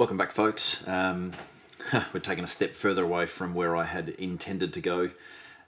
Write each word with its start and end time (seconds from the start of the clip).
Welcome 0.00 0.16
back, 0.16 0.32
folks. 0.32 0.82
Um, 0.88 1.32
we're 2.14 2.20
taking 2.20 2.42
a 2.42 2.46
step 2.46 2.72
further 2.72 3.04
away 3.04 3.26
from 3.26 3.52
where 3.52 3.76
I 3.76 3.84
had 3.84 4.08
intended 4.08 4.72
to 4.72 4.80
go, 4.80 5.10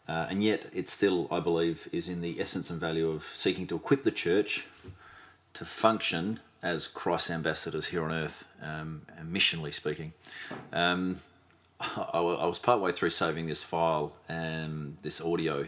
uh, 0.08 0.26
and 0.30 0.42
yet 0.42 0.70
it 0.72 0.88
still, 0.88 1.28
I 1.30 1.38
believe, 1.38 1.86
is 1.92 2.08
in 2.08 2.22
the 2.22 2.40
essence 2.40 2.70
and 2.70 2.80
value 2.80 3.10
of 3.10 3.24
seeking 3.34 3.66
to 3.66 3.76
equip 3.76 4.04
the 4.04 4.10
church 4.10 4.66
to 5.52 5.66
function 5.66 6.40
as 6.62 6.88
Christ's 6.88 7.30
ambassadors 7.30 7.88
here 7.88 8.02
on 8.02 8.10
earth, 8.10 8.44
um, 8.62 9.02
missionally 9.22 9.74
speaking. 9.74 10.14
Um, 10.72 11.18
I, 11.80 12.18
I 12.18 12.46
was 12.46 12.58
partway 12.58 12.92
through 12.92 13.10
saving 13.10 13.48
this 13.48 13.62
file 13.62 14.14
and 14.30 14.96
this 15.02 15.20
audio 15.20 15.66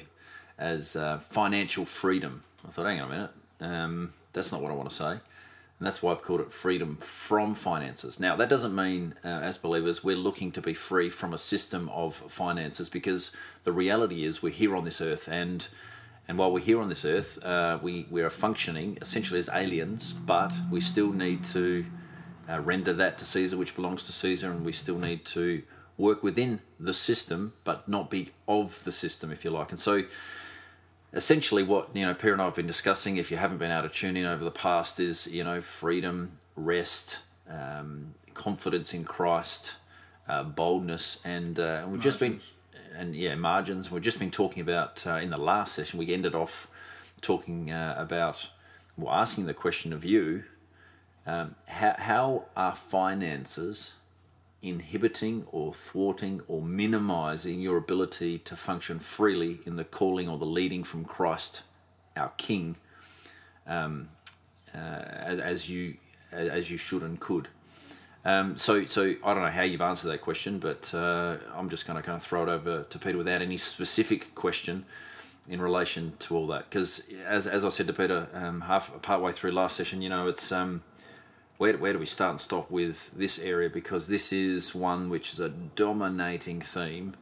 as 0.57 0.97
uh, 0.97 1.19
financial 1.19 1.85
freedom. 1.85 2.45
I 2.67 2.71
thought, 2.71 2.87
hang 2.87 3.03
on 3.03 3.09
a 3.09 3.15
minute, 3.15 3.31
um, 3.61 4.15
that's 4.33 4.53
not 4.53 4.63
what 4.63 4.73
I 4.73 4.75
want 4.75 4.89
to 4.89 4.97
say. 4.97 5.19
And 5.79 5.87
that's 5.87 6.03
why 6.03 6.13
I've 6.13 6.23
called 6.23 6.41
it 6.41 6.53
freedom 6.53 6.99
from 6.99 7.55
finances. 7.55 8.21
Now, 8.21 8.37
that 8.37 8.49
doesn't 8.49 8.75
mean, 8.75 9.15
uh, 9.25 9.29
as 9.29 9.59
believers, 9.59 10.05
we're 10.05 10.17
looking 10.17 10.53
to 10.53 10.63
be 10.63 10.73
free 10.73 11.11
from 11.11 11.35
a 11.35 11.39
system 11.39 11.89
of 11.89 12.15
finances 12.15 12.89
because 12.89 13.33
the 13.65 13.73
reality 13.73 14.25
is 14.25 14.43
we're 14.43 14.51
here 14.51 14.77
on 14.77 14.85
this 14.85 15.01
earth 15.01 15.29
and 15.29 15.69
and 16.27 16.39
while 16.39 16.51
we're 16.51 16.61
here 16.61 16.81
on 16.81 16.89
this 16.89 17.05
earth, 17.05 17.43
uh, 17.45 17.79
we, 17.83 18.07
we 18.11 18.23
are 18.23 18.31
functioning 18.31 18.97
essentially 19.03 19.39
as 19.39 19.51
aliens, 19.53 20.15
but 20.15 20.55
we 20.71 20.81
still 20.81 21.13
need 21.13 21.45
to 21.45 21.85
uh, 22.49 22.61
render 22.61 22.93
that 22.95 23.19
to 23.19 23.25
Caesar, 23.27 23.57
which 23.57 23.77
belongs 23.77 24.05
to 24.05 24.13
Caesar, 24.13 24.51
and 24.51 24.65
we 24.65 24.73
still 24.73 24.99
need 24.99 25.25
to 25.27 25.63
work 25.99 26.23
within 26.23 26.61
the 26.81 26.95
system, 26.95 27.53
but 27.63 27.87
not 27.89 28.11
be 28.11 28.31
of 28.49 28.83
the 28.85 28.93
system, 28.93 29.31
if 29.31 29.45
you 29.45 29.51
like. 29.51 29.71
And 29.71 29.79
so, 29.79 30.05
essentially, 31.15 31.63
what 31.63 31.95
you 31.95 32.05
know, 32.05 32.15
Peter 32.15 32.33
and 32.33 32.43
I 32.43 32.47
have 32.47 32.55
been 32.55 32.67
discussing, 32.67 33.17
if 33.17 33.31
you 33.31 33.37
haven't 33.37 33.59
been 33.59 33.71
able 33.71 33.89
to 33.89 33.95
tune 33.95 34.17
in 34.17 34.27
over 34.27 34.45
the 34.45 34.51
past, 34.51 35.01
is 35.01 35.27
you 35.27 35.45
know, 35.45 35.61
freedom, 35.61 36.39
rest, 36.57 37.19
um, 37.49 38.15
confidence 38.35 38.93
in 38.93 39.05
Christ, 39.05 39.75
uh, 40.29 40.43
boldness, 40.43 41.21
and, 41.25 41.59
uh, 41.59 41.83
and 41.83 41.93
we've 41.93 42.03
just 42.03 42.21
been 42.21 42.41
and 42.97 43.17
yeah, 43.17 43.35
margins. 43.35 43.91
We've 43.91 44.03
just 44.03 44.19
been 44.19 44.31
talking 44.31 44.61
about 44.61 45.07
uh, 45.07 45.15
in 45.15 45.31
the 45.31 45.39
last 45.39 45.75
session. 45.75 45.99
We 45.99 46.13
ended 46.13 46.35
off 46.35 46.69
talking 47.21 47.71
uh, 47.71 47.95
about, 47.99 48.51
well, 48.97 49.13
asking 49.13 49.47
the 49.47 49.55
question 49.55 49.93
of 49.93 50.05
you: 50.05 50.45
um, 51.27 51.57
how, 51.67 51.95
how 51.99 52.45
are 52.57 52.75
finances 52.75 53.95
inhibiting 54.65 55.47
or 55.53 55.75
thwarting 55.75 56.41
or 56.49 56.63
minimizing 56.63 57.61
your 57.61 57.77
ability 57.77 58.39
to 58.39 58.57
function 58.57 58.99
freely 58.99 59.61
in 59.67 59.77
the 59.77 59.85
calling 59.85 60.29
or 60.29 60.39
the 60.39 60.47
leading 60.47 60.83
from 60.83 61.05
Christ, 61.05 61.63
our 62.17 62.33
King, 62.37 62.77
um, 63.67 64.09
uh, 64.75 64.79
as, 64.79 65.39
as 65.39 65.71
you 65.71 65.97
as 66.33 66.71
you 66.71 66.77
should 66.77 67.03
and 67.03 67.21
could? 67.21 67.49
Um, 68.25 68.57
so, 68.57 68.87
so 68.87 69.15
I 69.23 69.35
don't 69.35 69.43
know 69.43 69.51
how 69.51 69.63
you've 69.63 69.83
answered 69.83 70.09
that 70.09 70.23
question, 70.23 70.59
but 70.59 70.93
uh, 70.95 71.37
I'm 71.55 71.69
just 71.69 71.87
going 71.87 71.97
to 71.97 72.03
kind 72.03 72.17
of 72.17 72.23
throw 72.23 72.43
it 72.43 72.49
over 72.49 72.85
to 72.85 72.99
Peter 72.99 73.19
without 73.19 73.43
any 73.43 73.59
specific 73.59 74.35
question 74.35 74.87
in 75.47 75.61
relation 75.61 76.15
to 76.21 76.37
all 76.37 76.47
that. 76.47 76.71
Because 76.71 77.03
as, 77.27 77.47
as 77.47 77.65
I 77.65 77.69
said 77.69 77.87
to 77.89 77.93
Peter 77.93 78.29
um, 78.33 78.63
half 78.63 79.03
partway 79.03 79.33
through 79.33 79.53
last 79.53 79.77
session, 79.77 80.01
you 80.01 80.09
know, 80.09 80.27
it's 80.27 80.51
um, 80.51 80.83
where 81.59 81.77
where 81.77 81.93
do 81.93 81.99
we 81.99 82.07
start 82.07 82.31
and 82.33 82.41
stop 82.41 82.71
with 82.71 83.11
this 83.17 83.39
area? 83.39 83.71
Because 83.71 84.07
this 84.09 84.33
is 84.33 84.75
one 84.75 85.09
which 85.09 85.33
is 85.33 85.41
a 85.41 85.49
dominating 85.49 86.61
theme 86.61 87.15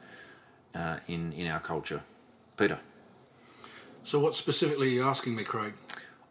uh, 0.74 0.98
in 1.06 1.32
in 1.32 1.46
our 1.46 1.60
culture. 1.60 2.02
Peter. 2.56 2.78
So, 4.04 4.18
what 4.18 4.34
specifically 4.34 4.88
are 4.88 4.90
you 4.90 5.08
asking 5.08 5.34
me, 5.34 5.44
Craig? 5.44 5.74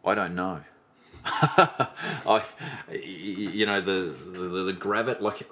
I 0.04 0.14
don't 0.14 0.34
know. 0.34 0.60
I, 1.24 2.42
you 2.90 3.64
know, 3.66 3.80
the 3.80 4.14
the, 4.32 4.64
the 4.64 4.72
gravity, 4.72 5.22
like, 5.22 5.48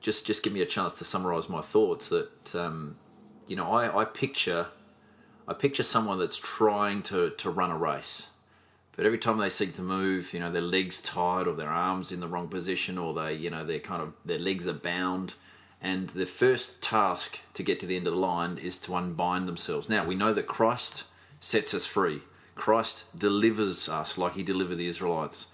just 0.00 0.26
just 0.26 0.42
give 0.42 0.52
me 0.52 0.60
a 0.60 0.66
chance 0.66 0.92
to 0.94 1.04
summarize 1.04 1.48
my 1.48 1.60
thoughts. 1.60 2.08
That 2.08 2.54
um, 2.54 2.96
you 3.46 3.56
know, 3.56 3.72
I, 3.72 4.02
I 4.02 4.04
picture, 4.04 4.68
I 5.48 5.54
picture 5.54 5.82
someone 5.82 6.18
that's 6.18 6.38
trying 6.38 7.02
to 7.04 7.30
to 7.30 7.50
run 7.50 7.70
a 7.70 7.76
race, 7.76 8.26
but 8.96 9.06
every 9.06 9.18
time 9.18 9.38
they 9.38 9.50
seek 9.50 9.74
to 9.74 9.82
move, 9.82 10.32
you 10.32 10.40
know, 10.40 10.50
their 10.50 10.62
legs 10.62 11.00
tied 11.00 11.46
or 11.46 11.54
their 11.54 11.70
arms 11.70 12.10
in 12.10 12.20
the 12.20 12.28
wrong 12.28 12.48
position, 12.48 12.98
or 12.98 13.14
they, 13.14 13.34
you 13.34 13.50
know, 13.50 13.64
they're 13.64 13.78
kind 13.78 14.02
of 14.02 14.14
their 14.24 14.38
legs 14.38 14.66
are 14.66 14.72
bound. 14.72 15.34
And 15.80 16.08
the 16.10 16.26
first 16.26 16.80
task 16.80 17.40
to 17.54 17.62
get 17.62 17.78
to 17.80 17.86
the 17.86 17.96
end 17.96 18.06
of 18.06 18.14
the 18.14 18.18
line 18.18 18.58
is 18.58 18.78
to 18.78 18.94
unbind 18.94 19.46
themselves. 19.46 19.88
Now, 19.88 20.04
we 20.04 20.14
know 20.14 20.32
that 20.32 20.46
Christ 20.46 21.04
sets 21.38 21.74
us 21.74 21.86
free 21.86 22.22
Christ 22.56 23.04
delivers 23.16 23.88
us 23.88 24.18
like 24.18 24.32
he 24.32 24.42
delivered 24.42 24.76
the 24.76 24.88
Israelites. 24.88 25.46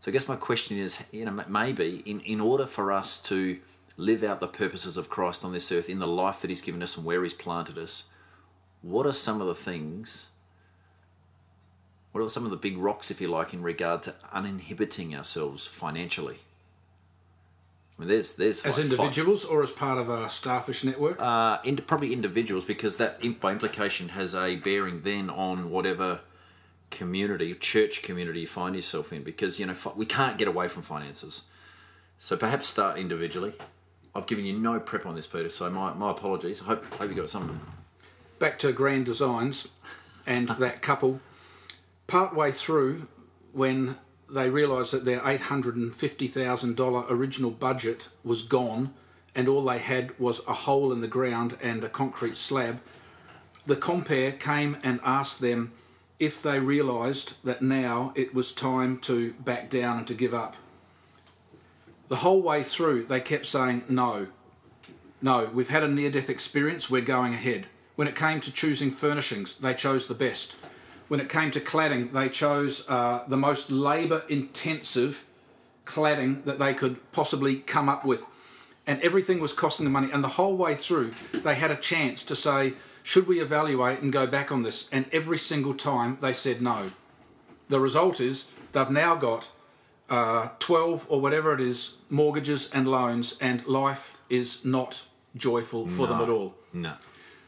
So 0.00 0.10
I 0.10 0.12
guess 0.12 0.26
my 0.26 0.36
question 0.36 0.78
is, 0.78 1.04
you 1.12 1.24
know, 1.24 1.44
maybe 1.46 2.02
in, 2.04 2.20
in 2.20 2.40
order 2.40 2.66
for 2.66 2.90
us 2.90 3.20
to 3.24 3.58
live 3.96 4.24
out 4.24 4.40
the 4.40 4.48
purposes 4.48 4.96
of 4.96 5.10
Christ 5.10 5.44
on 5.44 5.52
this 5.52 5.70
earth 5.70 5.90
in 5.90 5.98
the 5.98 6.06
life 6.06 6.40
that 6.40 6.50
he's 6.50 6.62
given 6.62 6.82
us 6.82 6.96
and 6.96 7.04
where 7.04 7.22
he's 7.22 7.34
planted 7.34 7.78
us, 7.78 8.04
what 8.80 9.06
are 9.06 9.12
some 9.12 9.40
of 9.40 9.46
the 9.46 9.54
things, 9.54 10.28
what 12.12 12.22
are 12.22 12.28
some 12.28 12.44
of 12.44 12.50
the 12.50 12.56
big 12.56 12.78
rocks, 12.78 13.10
if 13.10 13.20
you 13.20 13.28
like, 13.28 13.52
in 13.52 13.62
regard 13.62 14.02
to 14.04 14.14
uninhibiting 14.32 15.14
ourselves 15.14 15.66
financially? 15.66 16.38
I 17.96 18.02
mean, 18.02 18.08
there's, 18.08 18.34
there's 18.34 18.64
as 18.64 18.76
like 18.76 18.84
individuals 18.84 19.42
five, 19.42 19.52
or 19.52 19.62
as 19.62 19.70
part 19.72 19.98
of 19.98 20.08
a 20.08 20.28
starfish 20.28 20.84
network? 20.84 21.20
Uh, 21.20 21.58
in, 21.64 21.76
probably 21.78 22.12
individuals 22.12 22.64
because 22.64 22.96
that, 22.96 23.20
by 23.40 23.52
implication, 23.52 24.10
has 24.10 24.34
a 24.34 24.56
bearing 24.56 25.02
then 25.02 25.28
on 25.28 25.70
whatever 25.70 26.20
community, 26.90 27.54
church 27.54 28.02
community 28.02 28.40
you 28.40 28.46
find 28.46 28.76
yourself 28.76 29.12
in 29.12 29.22
because, 29.22 29.58
you 29.58 29.66
know, 29.66 29.74
we 29.96 30.06
can't 30.06 30.38
get 30.38 30.48
away 30.48 30.68
from 30.68 30.82
finances. 30.82 31.42
So 32.18 32.36
perhaps 32.36 32.68
start 32.68 32.98
individually. 32.98 33.52
I've 34.14 34.26
given 34.26 34.44
you 34.44 34.58
no 34.58 34.80
prep 34.80 35.04
on 35.04 35.14
this, 35.14 35.26
Peter, 35.26 35.50
so 35.50 35.68
my, 35.70 35.92
my 35.92 36.10
apologies. 36.10 36.62
I 36.62 36.64
hope, 36.64 36.94
hope 36.94 37.10
you 37.10 37.16
got 37.16 37.30
something. 37.30 37.60
Back 38.38 38.58
to 38.60 38.72
Grand 38.72 39.06
Designs 39.06 39.68
and 40.26 40.48
that 40.48 40.82
couple, 40.82 41.20
partway 42.08 42.50
through, 42.50 43.06
when 43.52 43.96
they 44.28 44.50
realised 44.50 44.92
that 44.92 45.04
their 45.04 45.20
$850,000 45.20 47.10
original 47.10 47.50
budget 47.52 48.08
was 48.24 48.42
gone 48.42 48.92
and 49.34 49.46
all 49.46 49.64
they 49.64 49.78
had 49.78 50.18
was 50.18 50.44
a 50.48 50.52
hole 50.52 50.92
in 50.92 51.00
the 51.00 51.06
ground 51.06 51.56
and 51.62 51.84
a 51.84 51.88
concrete 51.88 52.36
slab, 52.36 52.80
the 53.66 53.76
compere 53.76 54.32
came 54.32 54.76
and 54.82 54.98
asked 55.04 55.40
them 55.40 55.72
if 56.18 56.42
they 56.42 56.58
realised 56.58 57.44
that 57.44 57.62
now 57.62 58.12
it 58.16 58.34
was 58.34 58.50
time 58.50 58.98
to 58.98 59.32
back 59.34 59.70
down 59.70 59.98
and 59.98 60.06
to 60.08 60.14
give 60.14 60.34
up. 60.34 60.56
The 62.08 62.16
whole 62.16 62.42
way 62.42 62.62
through, 62.62 63.04
they 63.04 63.20
kept 63.20 63.46
saying, 63.46 63.84
No, 63.88 64.28
no, 65.20 65.50
we've 65.52 65.68
had 65.68 65.84
a 65.84 65.88
near 65.88 66.10
death 66.10 66.30
experience, 66.30 66.90
we're 66.90 67.02
going 67.02 67.34
ahead. 67.34 67.66
When 67.96 68.08
it 68.08 68.16
came 68.16 68.40
to 68.40 68.52
choosing 68.52 68.90
furnishings, 68.90 69.58
they 69.58 69.74
chose 69.74 70.08
the 70.08 70.14
best. 70.14 70.56
When 71.08 71.20
it 71.20 71.28
came 71.28 71.50
to 71.52 71.60
cladding, 71.60 72.12
they 72.12 72.28
chose 72.28 72.88
uh, 72.88 73.24
the 73.26 73.36
most 73.36 73.70
labour 73.70 74.22
intensive 74.28 75.26
cladding 75.86 76.44
that 76.44 76.58
they 76.58 76.74
could 76.74 76.96
possibly 77.12 77.56
come 77.56 77.88
up 77.88 78.04
with. 78.04 78.24
And 78.86 79.00
everything 79.02 79.40
was 79.40 79.52
costing 79.52 79.84
them 79.84 79.94
money. 79.94 80.10
And 80.12 80.22
the 80.22 80.28
whole 80.28 80.56
way 80.56 80.74
through, 80.74 81.12
they 81.32 81.54
had 81.54 81.70
a 81.70 81.76
chance 81.76 82.22
to 82.24 82.36
say, 82.36 82.74
should 83.02 83.26
we 83.26 83.40
evaluate 83.40 84.00
and 84.00 84.12
go 84.12 84.26
back 84.26 84.52
on 84.52 84.62
this? 84.62 84.88
And 84.92 85.06
every 85.12 85.38
single 85.38 85.74
time 85.74 86.18
they 86.20 86.32
said 86.32 86.60
no. 86.60 86.90
The 87.68 87.80
result 87.80 88.20
is 88.20 88.46
they've 88.72 88.90
now 88.90 89.14
got 89.14 89.48
uh, 90.10 90.48
12 90.58 91.06
or 91.08 91.20
whatever 91.20 91.54
it 91.54 91.60
is 91.60 91.96
mortgages 92.08 92.70
and 92.70 92.88
loans, 92.88 93.36
and 93.40 93.66
life 93.66 94.18
is 94.30 94.64
not 94.64 95.04
joyful 95.36 95.86
for 95.86 96.02
no, 96.02 96.06
them 96.06 96.20
at 96.22 96.28
all. 96.28 96.54
No. 96.72 96.94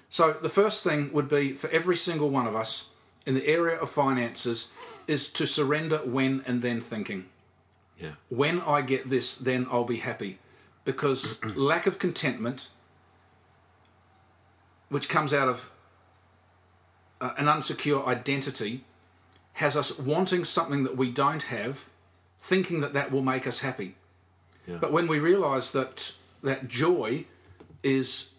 So 0.08 0.32
the 0.32 0.48
first 0.48 0.82
thing 0.82 1.12
would 1.12 1.28
be 1.28 1.52
for 1.52 1.70
every 1.70 1.96
single 1.96 2.28
one 2.28 2.46
of 2.46 2.56
us 2.56 2.90
in 3.30 3.36
the 3.36 3.46
area 3.46 3.78
of 3.78 3.88
finances 3.88 4.72
is 5.06 5.28
to 5.28 5.46
surrender 5.46 5.98
when 5.98 6.42
and 6.46 6.62
then 6.62 6.80
thinking. 6.80 7.26
Yeah. 7.96 8.14
When 8.28 8.60
I 8.62 8.82
get 8.82 9.08
this, 9.08 9.36
then 9.36 9.68
I'll 9.70 9.84
be 9.84 9.98
happy. 9.98 10.40
Because 10.84 11.38
lack 11.54 11.86
of 11.86 12.00
contentment 12.00 12.68
which 14.88 15.08
comes 15.08 15.32
out 15.32 15.46
of 15.46 15.70
uh, 17.20 17.30
an 17.38 17.46
unsecure 17.46 18.04
identity, 18.04 18.82
has 19.52 19.76
us 19.76 19.96
wanting 19.96 20.44
something 20.44 20.82
that 20.82 20.96
we 20.96 21.08
don't 21.08 21.44
have, 21.44 21.88
thinking 22.36 22.80
that 22.80 22.94
that 22.94 23.12
will 23.12 23.22
make 23.22 23.46
us 23.46 23.60
happy. 23.60 23.94
Yeah. 24.66 24.78
But 24.80 24.90
when 24.90 25.06
we 25.06 25.20
realize 25.20 25.70
that 25.70 26.14
that 26.42 26.66
joy 26.66 27.26
is 27.84 28.32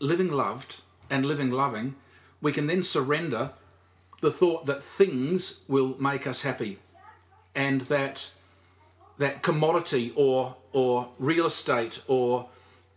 living 0.00 0.32
loved 0.32 0.80
and 1.08 1.24
living 1.24 1.52
loving, 1.52 1.94
we 2.40 2.50
can 2.50 2.66
then 2.66 2.82
surrender 2.82 3.52
the 4.20 4.30
thought 4.30 4.66
that 4.66 4.82
things 4.82 5.60
will 5.68 5.96
make 6.00 6.26
us 6.26 6.42
happy 6.42 6.78
and 7.54 7.82
that 7.82 8.30
that 9.18 9.42
commodity 9.42 10.12
or 10.14 10.56
or 10.72 11.08
real 11.18 11.46
estate 11.46 12.02
or 12.06 12.48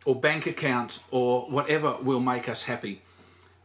or 0.06 0.16
bank 0.16 0.46
account 0.46 1.00
or 1.12 1.44
whatever 1.44 1.98
will 2.02 2.20
make 2.20 2.50
us 2.50 2.64
happy. 2.64 3.02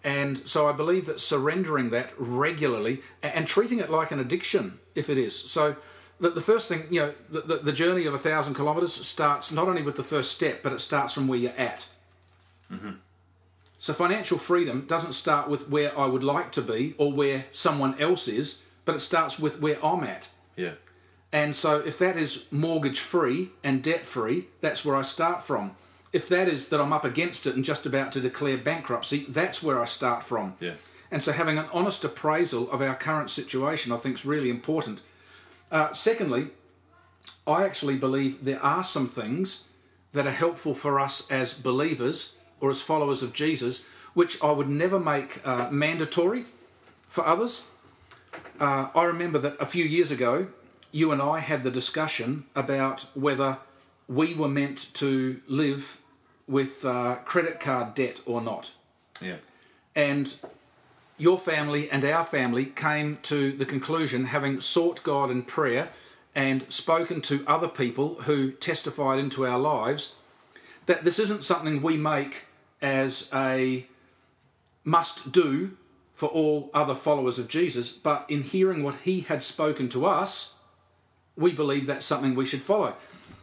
And 0.04 0.46
so 0.46 0.68
I 0.68 0.72
believe 0.72 1.06
that 1.06 1.20
surrendering 1.20 1.90
that 1.90 2.12
regularly 2.16 3.02
and 3.22 3.46
treating 3.46 3.80
it 3.80 3.90
like 3.90 4.10
an 4.10 4.20
addiction, 4.20 4.78
if 4.94 5.10
it 5.10 5.18
is. 5.18 5.36
So 5.36 5.76
the, 6.20 6.30
the 6.30 6.40
first 6.40 6.68
thing, 6.68 6.84
you 6.90 7.00
know, 7.00 7.14
the, 7.28 7.40
the, 7.40 7.56
the 7.56 7.72
journey 7.72 8.06
of 8.06 8.14
a 8.14 8.18
thousand 8.18 8.54
kilometres 8.54 8.94
starts 8.94 9.50
not 9.50 9.66
only 9.66 9.82
with 9.82 9.96
the 9.96 10.04
first 10.04 10.30
step, 10.30 10.62
but 10.62 10.72
it 10.72 10.80
starts 10.80 11.12
from 11.12 11.26
where 11.26 11.38
you're 11.38 11.58
at. 11.58 11.88
Mm-hmm. 12.72 12.90
So 13.78 13.92
financial 13.92 14.38
freedom 14.38 14.86
doesn't 14.86 15.12
start 15.12 15.48
with 15.48 15.68
where 15.68 15.96
I 15.98 16.06
would 16.06 16.24
like 16.24 16.50
to 16.52 16.62
be 16.62 16.94
or 16.98 17.12
where 17.12 17.46
someone 17.52 18.00
else 18.00 18.26
is, 18.26 18.62
but 18.84 18.94
it 18.94 19.00
starts 19.00 19.38
with 19.38 19.60
where 19.60 19.84
I'm 19.84 20.04
at. 20.04 20.30
Yeah. 20.56 20.72
And 21.32 21.54
so 21.54 21.80
if 21.80 21.98
that 21.98 22.16
is 22.16 22.46
mortgage 22.50 23.00
free 23.00 23.50
and 23.62 23.82
debt 23.82 24.06
free, 24.06 24.48
that's 24.60 24.84
where 24.84 24.96
I 24.96 25.02
start 25.02 25.42
from. 25.42 25.76
If 26.12 26.28
that 26.28 26.48
is 26.48 26.70
that 26.70 26.80
I'm 26.80 26.92
up 26.92 27.04
against 27.04 27.46
it 27.46 27.54
and 27.54 27.64
just 27.64 27.84
about 27.84 28.12
to 28.12 28.20
declare 28.20 28.56
bankruptcy, 28.56 29.26
that's 29.28 29.62
where 29.62 29.82
I 29.82 29.84
start 29.84 30.22
from. 30.22 30.54
Yeah. 30.60 30.74
And 31.10 31.22
so 31.22 31.32
having 31.32 31.58
an 31.58 31.66
honest 31.72 32.04
appraisal 32.04 32.70
of 32.70 32.80
our 32.80 32.94
current 32.94 33.30
situation, 33.30 33.92
I 33.92 33.96
think, 33.96 34.16
is 34.16 34.24
really 34.24 34.50
important. 34.50 35.02
Uh, 35.70 35.92
secondly, 35.92 36.48
I 37.46 37.64
actually 37.64 37.96
believe 37.96 38.44
there 38.44 38.62
are 38.62 38.82
some 38.82 39.08
things 39.08 39.64
that 40.12 40.26
are 40.26 40.32
helpful 40.32 40.74
for 40.74 40.98
us 40.98 41.30
as 41.30 41.54
believers 41.54 42.35
or 42.60 42.70
as 42.70 42.82
followers 42.82 43.22
of 43.22 43.32
Jesus, 43.32 43.84
which 44.14 44.42
I 44.42 44.50
would 44.50 44.68
never 44.68 44.98
make 44.98 45.46
uh, 45.46 45.68
mandatory 45.70 46.44
for 47.08 47.26
others. 47.26 47.64
Uh, 48.58 48.88
I 48.94 49.04
remember 49.04 49.38
that 49.38 49.56
a 49.60 49.66
few 49.66 49.84
years 49.84 50.10
ago, 50.10 50.48
you 50.92 51.12
and 51.12 51.20
I 51.20 51.40
had 51.40 51.62
the 51.62 51.70
discussion 51.70 52.44
about 52.54 53.06
whether 53.14 53.58
we 54.08 54.34
were 54.34 54.48
meant 54.48 54.94
to 54.94 55.40
live 55.46 56.00
with 56.46 56.84
uh, 56.84 57.16
credit 57.24 57.60
card 57.60 57.94
debt 57.94 58.20
or 58.24 58.40
not. 58.40 58.72
Yeah. 59.20 59.36
And 59.94 60.34
your 61.18 61.38
family 61.38 61.90
and 61.90 62.04
our 62.04 62.24
family 62.24 62.66
came 62.66 63.18
to 63.22 63.52
the 63.52 63.64
conclusion, 63.64 64.26
having 64.26 64.60
sought 64.60 65.02
God 65.02 65.30
in 65.30 65.42
prayer 65.42 65.88
and 66.34 66.70
spoken 66.70 67.20
to 67.22 67.44
other 67.46 67.68
people 67.68 68.22
who 68.22 68.52
testified 68.52 69.18
into 69.18 69.46
our 69.46 69.58
lives, 69.58 70.14
that 70.86 71.04
this 71.04 71.18
isn't 71.18 71.44
something 71.44 71.82
we 71.82 71.96
make 71.96 72.44
as 72.80 73.28
a 73.34 73.86
must 74.84 75.32
do 75.32 75.76
for 76.12 76.28
all 76.30 76.70
other 76.72 76.94
followers 76.94 77.38
of 77.38 77.48
Jesus, 77.48 77.92
but 77.92 78.24
in 78.28 78.42
hearing 78.42 78.82
what 78.82 78.96
he 79.02 79.20
had 79.20 79.42
spoken 79.42 79.88
to 79.90 80.06
us, 80.06 80.54
we 81.36 81.52
believe 81.52 81.86
that's 81.86 82.06
something 82.06 82.34
we 82.34 82.46
should 82.46 82.62
follow. 82.62 82.94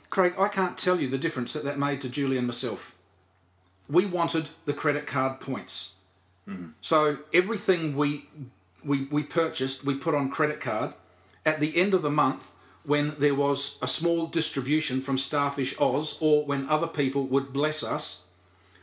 Craig, 0.09 0.33
I 0.39 0.47
can't 0.47 0.77
tell 0.77 0.99
you 0.99 1.07
the 1.07 1.17
difference 1.17 1.53
that 1.53 1.63
that 1.63 1.77
made 1.77 2.01
to 2.01 2.09
Julie 2.09 2.37
and 2.37 2.47
myself. 2.47 2.95
We 3.87 4.05
wanted 4.05 4.49
the 4.65 4.73
credit 4.73 5.05
card 5.05 5.39
points. 5.39 5.93
Mm-hmm. 6.47 6.69
So 6.81 7.19
everything 7.33 7.95
we, 7.95 8.25
we 8.83 9.05
we 9.05 9.23
purchased, 9.23 9.83
we 9.83 9.95
put 9.95 10.15
on 10.15 10.29
credit 10.29 10.59
card. 10.59 10.93
At 11.45 11.59
the 11.59 11.77
end 11.77 11.93
of 11.93 12.01
the 12.01 12.09
month, 12.09 12.52
when 12.83 13.15
there 13.17 13.35
was 13.35 13.77
a 13.81 13.87
small 13.87 14.27
distribution 14.27 15.01
from 15.01 15.17
Starfish 15.17 15.79
Oz, 15.79 16.17
or 16.19 16.45
when 16.45 16.69
other 16.69 16.87
people 16.87 17.25
would 17.27 17.53
bless 17.53 17.83
us, 17.83 18.25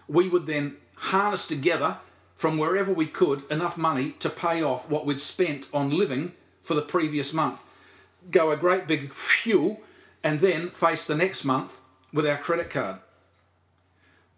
we 0.08 0.28
would 0.28 0.46
then 0.46 0.76
harness 0.94 1.46
together 1.46 1.98
from 2.34 2.56
wherever 2.56 2.92
we 2.92 3.06
could 3.06 3.42
enough 3.50 3.76
money 3.76 4.12
to 4.18 4.30
pay 4.30 4.62
off 4.62 4.88
what 4.88 5.04
we'd 5.04 5.20
spent 5.20 5.68
on 5.74 5.90
living 5.90 6.32
for 6.62 6.74
the 6.74 6.82
previous 6.82 7.32
month. 7.32 7.62
Go 8.30 8.50
a 8.50 8.56
great 8.56 8.86
big 8.86 9.12
fuel, 9.12 9.80
and 10.22 10.40
then 10.40 10.70
face 10.70 11.06
the 11.06 11.14
next 11.14 11.44
month 11.44 11.80
with 12.12 12.26
our 12.26 12.38
credit 12.38 12.70
card 12.70 13.00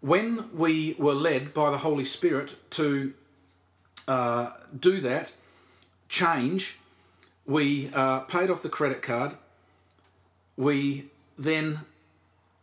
when 0.03 0.49
we 0.53 0.97
were 0.99 1.13
led 1.13 1.53
by 1.53 1.71
the 1.71 1.77
Holy 1.77 2.03
Spirit 2.03 2.57
to 2.69 3.13
uh, 4.05 4.49
do 4.77 4.99
that 4.99 5.31
change, 6.09 6.77
we 7.45 7.89
uh, 7.93 8.19
paid 8.19 8.49
off 8.49 8.61
the 8.61 8.67
credit 8.67 9.01
card. 9.01 9.37
We 10.57 11.05
then 11.37 11.81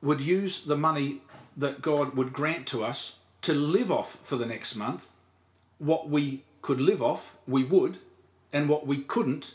would 0.03 0.21
use 0.21 0.65
the 0.65 0.77
money 0.77 1.21
that 1.57 1.83
God 1.83 2.15
would 2.15 2.33
grant 2.33 2.67
to 2.69 2.85
us 2.85 3.17
to 3.43 3.53
live 3.55 3.91
off 3.91 4.17
for 4.23 4.37
the 4.37 4.47
next 4.47 4.77
month. 4.77 5.13
What 5.79 6.09
we 6.09 6.45
could 6.63 6.81
live 6.81 7.03
off, 7.03 7.37
we 7.47 7.65
would, 7.65 7.99
and 8.53 8.69
what 8.69 8.87
we 8.87 8.99
couldn't, 8.99 9.55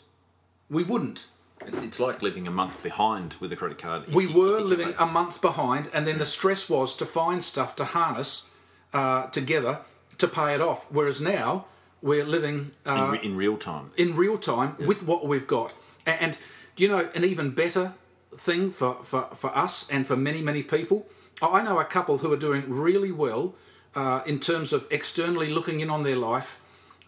we 0.70 0.84
wouldn't. 0.84 1.28
It's, 1.66 1.82
it's 1.82 2.00
like 2.00 2.22
living 2.22 2.48
a 2.48 2.52
month 2.52 2.84
behind 2.84 3.36
with 3.40 3.52
a 3.54 3.56
credit 3.56 3.78
card. 3.78 4.08
We 4.14 4.28
you- 4.28 4.34
were 4.38 4.60
living 4.60 4.94
a 4.98 5.06
month 5.06 5.42
behind, 5.42 5.90
and 5.94 6.06
then 6.06 6.18
the 6.18 6.26
stress 6.26 6.70
was 6.70 6.96
to 6.98 7.06
find 7.06 7.44
stuff 7.44 7.76
to 7.78 7.86
harness 7.86 8.50
uh, 8.94 9.28
together 9.28 9.80
to 10.18 10.28
pay 10.28 10.54
it 10.54 10.62
off. 10.62 10.92
Whereas 10.92 11.22
now 11.22 11.66
we're 12.02 12.26
living 12.26 12.72
in, 12.86 12.92
uh, 12.92 13.10
re- 13.12 13.20
in 13.24 13.36
real 13.36 13.58
time. 13.58 13.92
in 13.98 14.16
real 14.16 14.38
time 14.38 14.76
with 14.80 15.04
what 15.04 15.28
we've 15.28 15.48
got. 15.48 15.74
And, 16.06 16.22
and 16.22 16.38
do 16.76 16.84
you 16.84 16.90
know 16.90 17.10
an 17.16 17.24
even 17.24 17.52
better 17.52 17.94
thing 18.38 18.72
for, 18.72 19.04
for, 19.04 19.30
for 19.34 19.56
us 19.58 19.90
and 19.90 20.06
for 20.06 20.16
many, 20.16 20.42
many 20.42 20.64
people? 20.64 21.08
I 21.42 21.62
know 21.62 21.80
a 21.80 21.86
couple 21.86 22.20
who 22.20 22.32
are 22.32 22.38
doing 22.38 22.64
really 22.68 23.12
well 23.12 23.56
uh, 23.94 24.22
in 24.26 24.40
terms 24.40 24.74
of 24.74 24.88
externally 24.90 25.50
looking 25.50 25.80
in 25.80 25.90
on 25.90 26.04
their 26.04 26.16
life 26.16 26.60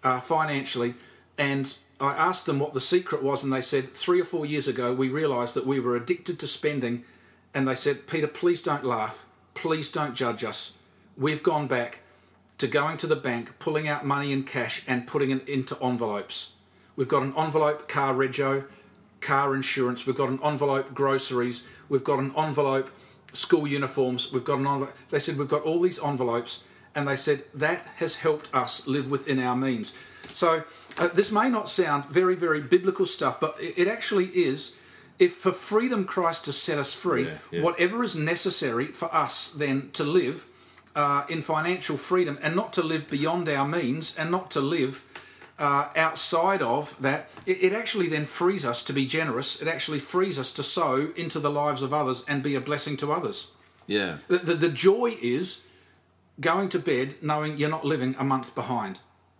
uh, 0.04 0.20
financially. 0.20 0.96
And 1.38 1.76
I 2.00 2.14
asked 2.14 2.46
them 2.46 2.60
what 2.60 2.74
the 2.74 2.82
secret 2.82 3.24
was, 3.24 3.44
and 3.44 3.52
they 3.52 3.62
said 3.62 3.94
three 3.94 4.22
or 4.22 4.26
four 4.26 4.46
years 4.46 4.68
ago 4.68 4.94
we 4.94 5.10
realised 5.10 5.54
that 5.54 5.66
we 5.66 5.80
were 5.80 5.96
addicted 5.96 6.40
to 6.40 6.48
spending. 6.48 7.04
And 7.54 7.68
they 7.68 7.76
said, 7.76 8.08
Peter, 8.08 8.28
please 8.28 8.62
don't 8.62 8.86
laugh. 8.86 9.26
Please 9.54 9.90
don't 9.90 10.16
judge 10.16 10.44
us. 10.44 10.76
We've 11.18 11.42
gone 11.42 11.68
back 11.68 12.00
to 12.60 12.68
going 12.68 12.98
to 12.98 13.08
the 13.08 13.16
bank, 13.16 13.58
pulling 13.60 13.88
out 13.88 14.06
money 14.06 14.32
in 14.32 14.44
cash, 14.44 14.84
and 14.88 15.08
putting 15.08 15.32
it 15.32 15.48
into 15.48 15.78
envelopes. 15.84 16.54
We've 16.96 17.08
got 17.08 17.24
an 17.24 17.34
envelope 17.38 17.88
car 17.88 18.14
rego, 18.14 18.66
car 19.22 19.56
insurance. 19.56 20.06
We've 20.06 20.16
got 20.16 20.30
an 20.30 20.40
envelope 20.44 20.94
groceries. 20.94 21.68
We've 21.90 22.04
got 22.04 22.20
an 22.20 22.34
envelope 22.38 22.90
school 23.34 23.68
uniforms. 23.68 24.32
We've 24.32 24.46
got 24.46 24.60
an 24.60 24.68
envelope. 24.68 24.94
They 25.10 25.20
said 25.20 25.38
we've 25.38 25.48
got 25.48 25.64
all 25.64 25.80
these 25.82 26.00
envelopes, 26.00 26.64
and 26.96 27.08
they 27.08 27.16
said 27.16 27.44
that 27.54 27.82
has 27.98 28.18
helped 28.18 28.54
us 28.54 28.88
live 28.88 29.10
within 29.10 29.40
our 29.40 29.56
means. 29.56 29.94
So 30.28 30.64
uh, 30.98 31.08
this 31.10 31.32
may 31.32 31.50
not 31.50 31.70
sound 31.70 32.06
very, 32.06 32.36
very 32.36 32.62
biblical 32.62 33.06
stuff, 33.06 33.40
but 33.40 33.56
it, 33.60 33.74
it 33.78 33.88
actually 33.88 34.28
is. 34.28 34.76
If 35.20 35.34
for 35.34 35.52
freedom 35.52 36.06
Christ 36.06 36.46
has 36.46 36.58
set 36.58 36.78
us 36.78 36.94
free, 36.94 37.26
Yeah, 37.26 37.38
yeah. 37.52 37.62
whatever 37.64 38.04
is 38.04 38.16
necessary 38.16 38.88
for 38.88 39.14
us 39.14 39.50
then 39.50 39.90
to 39.94 40.04
live 40.04 40.46
uh, 40.96 41.24
in 41.28 41.42
financial 41.42 41.98
freedom 41.98 42.38
and 42.42 42.56
not 42.56 42.72
to 42.74 42.84
live 42.84 43.10
beyond 43.10 43.50
our 43.50 43.68
means 43.68 44.16
and 44.18 44.30
not 44.30 44.52
to 44.52 44.62
live 44.62 45.04
uh, 45.60 45.90
outside 45.96 46.62
of 46.62 46.96
that, 47.02 47.30
it, 47.46 47.64
it 47.64 47.74
actually 47.74 48.08
then 48.08 48.26
frees 48.26 48.66
us 48.66 48.84
to 48.84 48.94
be 48.94 49.06
generous. 49.06 49.62
It 49.62 49.68
actually 49.68 50.00
frees 50.00 50.38
us 50.38 50.52
to 50.54 50.64
sow 50.64 51.12
into 51.16 51.40
the 51.40 51.50
lives 51.50 51.82
of 51.82 51.94
others 51.94 52.24
and 52.28 52.44
be 52.44 52.56
a 52.56 52.62
blessing 52.62 52.98
to 52.98 53.12
others. 53.12 53.52
Yeah. 53.88 54.18
The, 54.28 54.40
the, 54.40 54.54
the 54.56 54.70
joy 54.70 55.18
is 55.22 55.66
going 56.40 56.70
to 56.70 56.80
bed 56.80 57.16
knowing 57.22 57.58
you're 57.58 57.70
not 57.70 57.86
living 57.86 58.16
a 58.20 58.24
month 58.24 58.54
behind. 58.54 59.00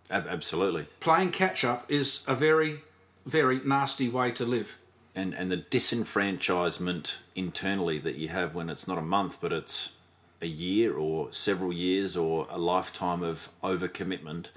Ab- 0.10 0.28
absolutely. 0.28 0.88
Playing 1.00 1.32
catch 1.32 1.64
up 1.64 1.86
is 1.90 2.24
a 2.28 2.36
very, 2.36 2.82
very 3.26 3.60
nasty 3.64 4.10
way 4.10 4.32
to 4.32 4.46
live. 4.46 4.78
And 5.14 5.34
and 5.34 5.52
the 5.52 5.58
disenfranchisement 5.58 7.16
internally 7.36 7.98
that 8.00 8.16
you 8.16 8.30
have 8.30 8.54
when 8.54 8.70
it's 8.70 8.88
not 8.88 9.00
a 9.00 9.02
month 9.02 9.40
but 9.42 9.52
it's 9.52 9.90
a 10.42 10.46
year 10.46 10.94
or 10.94 11.34
several 11.34 11.74
years 11.74 12.16
or 12.16 12.46
a 12.52 12.60
lifetime 12.60 13.24
of 13.24 13.50
overcommitment 13.64 14.48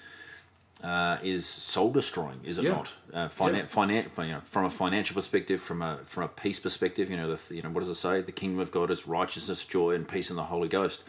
uh, 0.82 1.18
is 1.22 1.46
soul 1.46 1.90
destroying, 1.92 2.40
is 2.44 2.58
it 2.58 2.64
Yeah. 2.64 2.70
not? 2.72 2.92
Uh, 3.12 3.28
finan- 3.28 3.56
Yeah. 3.56 3.62
finan- 3.66 4.26
you 4.26 4.32
know, 4.32 4.40
from 4.44 4.64
a 4.64 4.70
financial 4.70 5.14
perspective, 5.14 5.60
from 5.60 5.82
a 5.82 5.98
from 6.06 6.22
a 6.24 6.28
peace 6.28 6.58
perspective, 6.58 7.10
you 7.10 7.16
know, 7.16 7.34
the, 7.34 7.54
you 7.54 7.62
know, 7.62 7.68
what 7.70 7.80
does 7.80 7.88
it 7.90 7.96
say? 7.96 8.22
The 8.22 8.32
kingdom 8.32 8.60
of 8.60 8.70
God 8.70 8.90
is 8.90 9.06
righteousness, 9.06 9.64
joy, 9.64 9.92
and 9.94 10.08
peace 10.08 10.30
in 10.30 10.36
the 10.36 10.44
Holy 10.44 10.68
Ghost. 10.68 11.04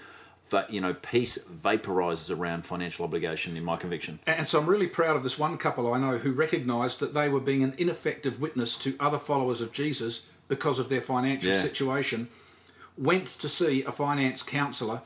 But 0.49 0.71
you 0.73 0.81
know, 0.81 0.93
peace 0.93 1.37
vaporizes 1.63 2.29
around 2.37 2.65
financial 2.65 3.05
obligation. 3.05 3.55
In 3.55 3.63
my 3.63 3.77
conviction, 3.77 4.19
And 4.27 4.47
so 4.49 4.59
I'm 4.59 4.65
really 4.65 4.87
proud 4.87 5.15
of 5.15 5.23
this 5.23 5.39
one 5.39 5.57
couple 5.57 5.93
I 5.93 5.97
know 5.97 6.17
who 6.17 6.33
recognised 6.33 6.99
that 6.99 7.13
they 7.13 7.29
were 7.29 7.39
being 7.39 7.63
an 7.63 7.73
ineffective 7.77 8.41
witness 8.41 8.75
to 8.79 8.95
other 8.99 9.17
followers 9.17 9.61
of 9.61 9.71
Jesus 9.71 10.25
because 10.49 10.77
of 10.79 10.89
their 10.89 10.99
financial 10.99 11.53
Yeah. 11.53 11.61
situation, 11.61 12.27
went 12.97 13.27
to 13.39 13.47
see 13.47 13.83
a 13.85 13.91
finance 13.91 14.43
counsellor, 14.43 15.01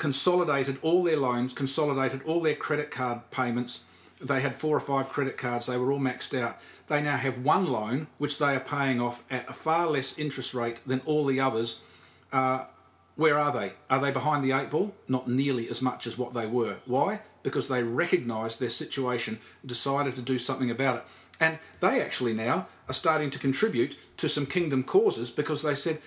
consolidated 0.00 0.78
all 0.80 1.04
their 1.04 1.18
loans, 1.18 1.52
consolidated 1.52 2.22
all 2.24 2.40
their 2.40 2.54
credit 2.54 2.90
card 2.90 3.20
payments. 3.30 3.80
They 4.18 4.40
had 4.40 4.56
four 4.56 4.74
or 4.74 4.80
five 4.80 5.10
credit 5.10 5.36
cards, 5.36 5.66
they 5.66 5.76
were 5.76 5.92
all 5.92 6.00
maxed 6.00 6.36
out. 6.38 6.58
They 6.86 7.02
now 7.02 7.18
have 7.18 7.44
one 7.44 7.66
loan 7.66 8.06
which 8.16 8.38
they 8.38 8.56
are 8.56 8.60
paying 8.60 8.98
off 8.98 9.22
at 9.30 9.48
a 9.48 9.52
far 9.52 9.88
less 9.88 10.18
interest 10.18 10.54
rate 10.54 10.80
than 10.86 11.00
all 11.04 11.26
the 11.26 11.38
others. 11.38 11.82
Uh, 12.32 12.64
where 13.16 13.38
are 13.38 13.52
they? 13.52 13.74
Are 13.90 14.00
they 14.00 14.10
behind 14.10 14.42
the 14.42 14.52
eight 14.52 14.70
ball? 14.70 14.94
Not 15.06 15.28
nearly 15.28 15.68
as 15.68 15.82
much 15.82 16.06
as 16.06 16.16
what 16.16 16.32
they 16.32 16.46
were. 16.46 16.76
Why? 16.86 17.20
Because 17.42 17.68
they 17.68 17.82
recognised 17.82 18.58
their 18.58 18.70
situation, 18.70 19.38
decided 19.64 20.14
to 20.16 20.22
do 20.22 20.38
something 20.38 20.70
about 20.70 20.96
it. 20.96 21.02
And 21.38 21.58
they 21.80 22.00
actually 22.00 22.32
now 22.32 22.68
are 22.88 22.94
starting 22.94 23.28
to 23.30 23.38
contribute 23.38 23.96
to 24.16 24.30
some 24.30 24.46
kingdom 24.46 24.82
causes 24.82 25.30
because 25.30 25.62
they 25.62 25.74
said, 25.74 26.00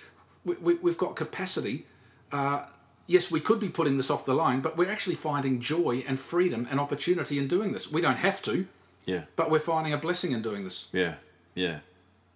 we, 0.44 0.56
we, 0.56 0.74
we've 0.74 0.98
got 0.98 1.14
capacity. 1.14 1.86
Uh, 2.32 2.64
yes, 3.06 3.30
we 3.30 3.40
could 3.40 3.60
be 3.60 3.68
putting 3.68 3.96
this 3.96 4.10
off 4.10 4.24
the 4.24 4.34
line, 4.34 4.60
but 4.60 4.76
we're 4.76 4.90
actually 4.90 5.16
finding 5.16 5.60
joy 5.60 6.04
and 6.06 6.18
freedom 6.18 6.66
and 6.70 6.80
opportunity 6.80 7.38
in 7.38 7.48
doing 7.48 7.72
this. 7.72 7.90
We 7.90 8.00
don't 8.00 8.16
have 8.16 8.42
to, 8.42 8.66
yeah, 9.06 9.22
but 9.36 9.50
we're 9.50 9.60
finding 9.60 9.92
a 9.92 9.98
blessing 9.98 10.32
in 10.32 10.42
doing 10.42 10.64
this. 10.64 10.88
yeah, 10.92 11.16
yeah. 11.54 11.80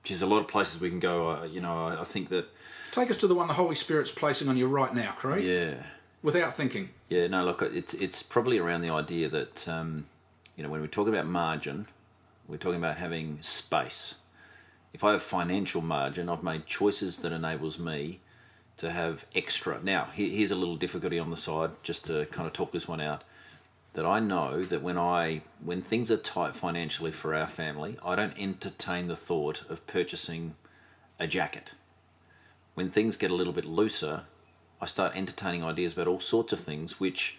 there's 0.06 0.22
a 0.22 0.26
lot 0.26 0.40
of 0.40 0.48
places 0.48 0.80
we 0.80 0.90
can 0.90 1.00
go. 1.00 1.30
Uh, 1.30 1.44
you 1.44 1.60
know, 1.60 1.86
I, 1.86 2.02
I 2.02 2.04
think 2.04 2.28
that 2.30 2.46
Take 2.90 3.10
us 3.10 3.16
to 3.18 3.26
the 3.26 3.34
one 3.34 3.48
the 3.48 3.54
Holy 3.54 3.74
Spirit's 3.74 4.10
placing 4.10 4.48
on 4.48 4.56
you 4.56 4.66
right 4.66 4.94
now, 4.94 5.12
Craig, 5.12 5.44
yeah, 5.44 5.82
without 6.22 6.54
thinking. 6.54 6.90
yeah. 7.08 7.26
No, 7.26 7.44
look, 7.44 7.62
it's 7.62 7.94
it's 7.94 8.22
probably 8.22 8.58
around 8.58 8.80
the 8.80 8.90
idea 8.90 9.28
that 9.28 9.68
um, 9.68 10.06
you 10.56 10.62
know 10.62 10.70
when 10.70 10.80
we 10.80 10.88
talk 10.88 11.06
about 11.08 11.26
margin, 11.26 11.86
we're 12.46 12.56
talking 12.56 12.78
about 12.78 12.96
having 12.96 13.38
space. 13.42 14.14
If 14.94 15.04
I 15.04 15.12
have 15.12 15.22
financial 15.22 15.82
margin, 15.82 16.30
I've 16.30 16.42
made 16.42 16.64
choices 16.64 17.18
that 17.18 17.30
enables 17.30 17.78
me 17.78 18.20
to 18.78 18.90
have 18.90 19.26
extra. 19.34 19.80
Now, 19.82 20.06
here- 20.14 20.30
here's 20.30 20.50
a 20.50 20.56
little 20.56 20.76
difficulty 20.76 21.18
on 21.18 21.30
the 21.30 21.36
side, 21.36 21.72
just 21.82 22.06
to 22.06 22.26
kind 22.26 22.46
of 22.46 22.52
talk 22.52 22.72
this 22.72 22.88
one 22.88 23.00
out. 23.00 23.22
That 23.92 24.06
I 24.06 24.20
know 24.20 24.62
that 24.62 24.82
when 24.82 24.96
I 24.96 25.42
when 25.60 25.82
things 25.82 26.10
are 26.10 26.16
tight 26.16 26.54
financially 26.54 27.10
for 27.10 27.34
our 27.34 27.48
family, 27.48 27.98
I 28.04 28.14
don't 28.14 28.38
entertain 28.38 29.08
the 29.08 29.16
thought 29.16 29.64
of 29.68 29.86
purchasing 29.86 30.54
a 31.18 31.26
jacket. 31.26 31.72
When 32.74 32.90
things 32.90 33.16
get 33.16 33.32
a 33.32 33.34
little 33.34 33.52
bit 33.52 33.64
looser, 33.64 34.24
I 34.80 34.86
start 34.86 35.16
entertaining 35.16 35.64
ideas 35.64 35.94
about 35.94 36.06
all 36.06 36.20
sorts 36.20 36.52
of 36.52 36.60
things 36.60 37.00
which 37.00 37.38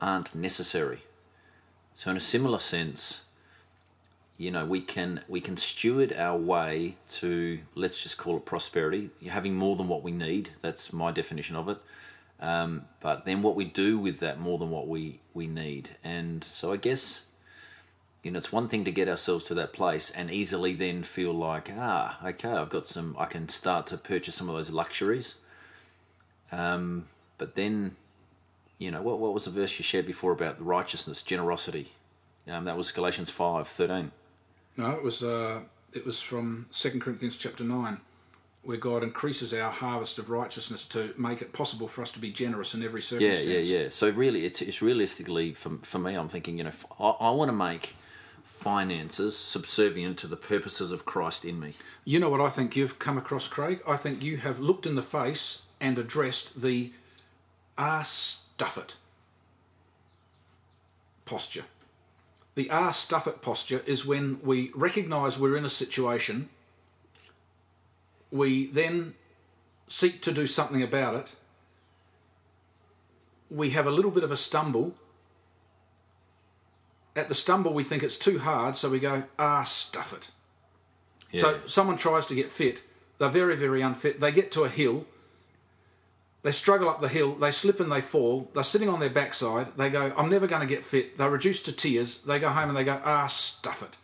aren't 0.00 0.34
necessary. 0.34 1.02
So 1.96 2.10
in 2.12 2.16
a 2.16 2.20
similar 2.20 2.60
sense, 2.60 3.22
you 4.38 4.50
know, 4.50 4.66
we 4.66 4.80
can 4.80 5.22
we 5.28 5.40
can 5.40 5.56
steward 5.56 6.12
our 6.12 6.36
way 6.36 6.96
to 7.12 7.60
let's 7.74 8.02
just 8.02 8.18
call 8.18 8.36
it 8.36 8.44
prosperity, 8.44 9.10
You're 9.20 9.32
having 9.32 9.54
more 9.54 9.76
than 9.76 9.88
what 9.88 10.02
we 10.02 10.10
need. 10.10 10.50
That's 10.60 10.92
my 10.92 11.10
definition 11.10 11.56
of 11.56 11.68
it. 11.68 11.78
Um, 12.38 12.84
but 13.00 13.24
then 13.24 13.40
what 13.40 13.56
we 13.56 13.64
do 13.64 13.98
with 13.98 14.20
that 14.20 14.38
more 14.38 14.58
than 14.58 14.70
what 14.70 14.88
we 14.88 15.20
we 15.32 15.46
need, 15.46 15.90
and 16.04 16.44
so 16.44 16.70
I 16.70 16.76
guess 16.76 17.22
you 18.22 18.30
know 18.30 18.36
it's 18.36 18.52
one 18.52 18.68
thing 18.68 18.84
to 18.84 18.90
get 18.90 19.08
ourselves 19.08 19.46
to 19.46 19.54
that 19.54 19.72
place 19.72 20.10
and 20.10 20.30
easily 20.30 20.74
then 20.74 21.02
feel 21.02 21.32
like 21.32 21.70
ah 21.74 22.18
okay 22.24 22.48
I've 22.50 22.68
got 22.68 22.86
some 22.86 23.14
I 23.18 23.26
can 23.26 23.48
start 23.48 23.86
to 23.86 23.96
purchase 23.96 24.34
some 24.34 24.50
of 24.50 24.56
those 24.56 24.70
luxuries. 24.70 25.36
Um, 26.52 27.06
but 27.38 27.54
then, 27.54 27.96
you 28.78 28.90
know, 28.90 29.00
what 29.00 29.18
what 29.18 29.32
was 29.32 29.46
the 29.46 29.50
verse 29.50 29.78
you 29.78 29.82
shared 29.82 30.06
before 30.06 30.32
about 30.32 30.58
the 30.58 30.64
righteousness, 30.64 31.22
generosity? 31.22 31.92
Um, 32.46 32.64
that 32.66 32.76
was 32.76 32.92
Galatians 32.92 33.30
five 33.30 33.66
thirteen. 33.66 34.12
No, 34.76 34.90
it 34.90 35.02
was 35.02 35.22
uh, 35.22 35.60
it 35.92 36.04
was 36.04 36.20
from 36.20 36.66
Second 36.70 37.00
Corinthians 37.00 37.36
chapter 37.36 37.64
nine, 37.64 38.00
where 38.62 38.76
God 38.76 39.02
increases 39.02 39.52
our 39.54 39.70
harvest 39.70 40.18
of 40.18 40.28
righteousness 40.28 40.84
to 40.88 41.14
make 41.16 41.40
it 41.40 41.52
possible 41.52 41.88
for 41.88 42.02
us 42.02 42.10
to 42.12 42.18
be 42.18 42.30
generous 42.30 42.74
in 42.74 42.82
every 42.82 43.00
circumstance. 43.00 43.46
yeah, 43.46 43.58
yeah. 43.58 43.82
Yeah. 43.82 43.88
So 43.88 44.10
really, 44.10 44.44
it's 44.44 44.60
it's 44.60 44.82
realistically 44.82 45.52
for 45.52 45.78
for 45.82 45.98
me. 45.98 46.14
I'm 46.14 46.28
thinking, 46.28 46.58
you 46.58 46.64
know, 46.64 46.72
I 47.00 47.30
want 47.30 47.48
to 47.48 47.56
make 47.56 47.96
finances 48.42 49.36
subservient 49.36 50.16
to 50.18 50.26
the 50.26 50.36
purposes 50.36 50.92
of 50.92 51.04
Christ 51.04 51.44
in 51.44 51.58
me. 51.58 51.74
You 52.04 52.18
know 52.18 52.30
what 52.30 52.40
I 52.40 52.48
think 52.48 52.76
you've 52.76 52.98
come 52.98 53.18
across, 53.18 53.48
Craig? 53.48 53.80
I 53.86 53.96
think 53.96 54.22
you 54.22 54.38
have 54.38 54.58
looked 54.58 54.86
in 54.86 54.94
the 54.94 55.02
face 55.02 55.62
and 55.80 55.98
addressed 55.98 56.62
the 56.62 56.92
ah 57.76 58.02
stuff 58.02 58.78
it 58.78 58.96
posture. 61.24 61.64
The 62.56 62.70
ah 62.70 62.90
stuff 62.90 63.26
it 63.26 63.42
posture 63.42 63.82
is 63.86 64.04
when 64.04 64.40
we 64.42 64.72
recognise 64.74 65.38
we're 65.38 65.56
in 65.56 65.64
a 65.64 65.70
situation, 65.70 66.48
we 68.30 68.66
then 68.66 69.14
seek 69.88 70.22
to 70.22 70.32
do 70.32 70.46
something 70.46 70.82
about 70.82 71.14
it, 71.14 71.36
we 73.50 73.70
have 73.70 73.86
a 73.86 73.90
little 73.90 74.10
bit 74.10 74.24
of 74.24 74.32
a 74.32 74.36
stumble. 74.36 74.94
At 77.14 77.28
the 77.28 77.34
stumble, 77.34 77.72
we 77.72 77.84
think 77.84 78.02
it's 78.02 78.16
too 78.16 78.38
hard, 78.38 78.76
so 78.76 78.90
we 78.90 78.98
go, 78.98 79.24
ah, 79.38 79.62
stuff 79.62 80.12
it. 80.12 80.30
Yeah. 81.30 81.42
So 81.42 81.60
someone 81.66 81.98
tries 81.98 82.26
to 82.26 82.34
get 82.34 82.50
fit, 82.50 82.82
they're 83.18 83.28
very, 83.28 83.56
very 83.56 83.82
unfit. 83.82 84.20
They 84.20 84.32
get 84.32 84.50
to 84.52 84.64
a 84.64 84.68
hill, 84.68 85.06
they 86.42 86.52
struggle 86.52 86.88
up 86.88 87.00
the 87.00 87.08
hill, 87.08 87.34
they 87.34 87.50
slip 87.50 87.80
and 87.80 87.90
they 87.90 88.00
fall, 88.00 88.50
they're 88.54 88.62
sitting 88.62 88.88
on 88.88 89.00
their 89.00 89.10
backside, 89.10 89.76
they 89.76 89.90
go, 89.90 90.12
I'm 90.16 90.30
never 90.30 90.46
going 90.46 90.60
to 90.60 90.66
get 90.66 90.82
fit. 90.82 91.18
They're 91.18 91.30
reduced 91.30 91.64
to 91.66 91.72
tears, 91.72 92.18
they 92.22 92.38
go 92.38 92.50
home 92.50 92.68
and 92.68 92.78
they 92.78 92.84
go, 92.84 93.00
ah, 93.04 93.26
stuff 93.26 93.82
it. 93.82 93.96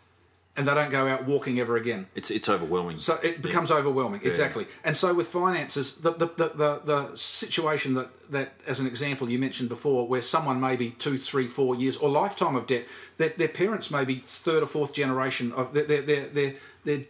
And 0.55 0.69
they 0.69 0.75
don't 0.75 0.91
go 0.91 1.07
out 1.07 1.25
walking 1.25 1.59
ever 1.61 1.77
again. 1.79 2.09
it's 2.15 2.31
it's 2.31 2.47
overwhelming. 2.47 2.99
So 2.99 3.19
it 3.23 3.41
becomes 3.41 3.71
overwhelming, 3.71 4.21
exactly. 4.23 4.67
And 4.85 4.95
so 4.95 5.15
with 5.15 5.29
finances, 5.29 5.97
the, 5.97 6.13
the, 6.13 6.27
the, 6.27 6.49
the, 6.49 6.81
the 6.85 7.17
situation 7.17 7.95
that, 7.95 8.11
that, 8.31 8.53
as 8.67 8.79
an 8.79 8.87
example, 8.87 9.31
you 9.31 9.39
mentioned 9.39 9.71
before, 9.71 10.07
where 10.07 10.21
someone 10.21 10.61
may 10.61 10.77
be 10.77 10.91
two, 10.91 11.17
three, 11.17 11.47
four 11.47 11.75
years 11.75 11.97
or 11.97 12.11
lifetime 12.11 12.55
of 12.55 12.67
debt, 12.67 12.85
their, 13.17 13.31
their 13.31 13.49
parents 13.49 13.91
may 13.91 14.05
be 14.05 14.17
third 14.17 14.63
or 14.63 14.67
fourth 14.67 14.93
generation 14.93 15.53
of 15.53 15.73
their, 15.73 15.85
their, 15.85 16.03
their, 16.03 16.27
their, 16.27 16.55
their, 16.85 17.01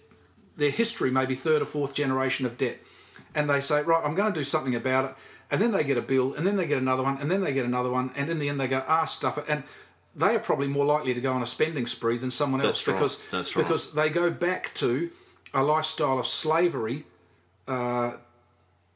their 0.56 0.70
history 0.70 1.10
may 1.10 1.26
be 1.26 1.34
third 1.34 1.62
or 1.62 1.66
fourth 1.66 1.94
generation 1.94 2.46
of 2.46 2.56
debt. 2.56 2.78
And 3.34 3.48
they 3.48 3.60
say, 3.60 3.82
right, 3.82 4.02
I'm 4.04 4.14
going 4.14 4.32
to 4.32 4.38
do 4.38 4.44
something 4.44 4.74
about 4.74 5.04
it. 5.06 5.14
And 5.50 5.60
then 5.60 5.72
they 5.72 5.84
get 5.84 5.98
a 5.98 6.02
bill, 6.02 6.34
and 6.34 6.46
then 6.46 6.56
they 6.56 6.66
get 6.66 6.78
another 6.78 7.02
one, 7.02 7.18
and 7.18 7.30
then 7.30 7.42
they 7.42 7.52
get 7.52 7.66
another 7.66 7.90
one, 7.90 8.10
and 8.16 8.30
in 8.30 8.38
the 8.38 8.48
end 8.48 8.58
they 8.58 8.68
go, 8.68 8.82
ah, 8.88 9.04
stuff 9.04 9.36
it. 9.36 9.44
And 9.48 9.64
they 10.14 10.34
are 10.34 10.38
probably 10.38 10.68
more 10.68 10.84
likely 10.84 11.14
to 11.14 11.20
go 11.20 11.32
on 11.32 11.42
a 11.42 11.46
spending 11.46 11.86
spree 11.86 12.18
than 12.18 12.30
someone 12.30 12.60
else 12.60 12.84
That's 12.84 12.88
right, 12.88 12.94
because 12.94 13.56
right. 13.56 13.64
because 13.66 13.92
they 13.92 14.08
go 14.08 14.30
back 14.30 14.72
to 14.74 15.10
a 15.54 15.62
lifestyle 15.62 16.18
of 16.18 16.26
slavery 16.26 17.04
uh, 17.68 18.14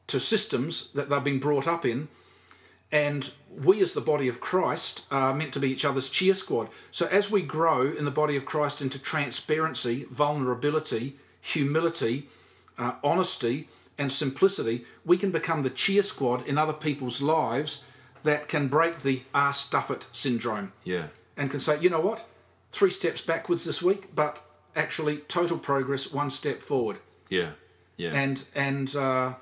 to 0.07 0.19
systems 0.19 0.91
that 0.93 1.09
they've 1.09 1.23
been 1.23 1.39
brought 1.39 1.67
up 1.67 1.85
in. 1.85 2.07
And 2.91 3.31
we, 3.51 3.81
as 3.81 3.93
the 3.93 4.01
body 4.01 4.29
of 4.29 4.39
Christ, 4.39 5.05
are 5.11 5.33
meant 5.33 5.53
to 5.53 5.59
be 5.59 5.69
each 5.69 5.83
other's 5.83 6.07
cheer 6.07 6.33
squad. 6.33 6.69
So, 6.89 7.05
as 7.07 7.29
we 7.29 7.41
grow 7.41 7.91
in 7.91 8.05
the 8.05 8.11
body 8.11 8.37
of 8.37 8.45
Christ 8.45 8.81
into 8.81 8.97
transparency, 8.97 10.05
vulnerability, 10.09 11.17
humility, 11.41 12.29
uh, 12.77 12.93
honesty, 13.03 13.67
and 13.97 14.11
simplicity, 14.11 14.85
we 15.05 15.17
can 15.17 15.31
become 15.31 15.63
the 15.63 15.69
cheer 15.69 16.03
squad 16.03 16.45
in 16.47 16.57
other 16.57 16.73
people's 16.73 17.21
lives 17.21 17.83
that 18.23 18.47
can 18.47 18.67
break 18.67 19.01
the 19.01 19.23
ah 19.33 19.51
stuff 19.51 19.89
it 19.89 20.07
syndrome 20.11 20.73
yeah, 20.83 21.07
and 21.35 21.49
can 21.49 21.59
say, 21.59 21.79
you 21.79 21.89
know 21.89 22.01
what, 22.01 22.25
three 22.71 22.89
steps 22.89 23.21
backwards 23.21 23.63
this 23.63 23.81
week, 23.81 24.13
but 24.13 24.43
actually 24.75 25.17
total 25.17 25.57
progress, 25.57 26.11
one 26.11 26.29
step 26.29 26.61
forward. 26.61 26.97
yeah, 27.29 27.51
yeah. 27.95 28.11
And 28.13 28.43
and 28.53 28.95
uh, 28.95 29.33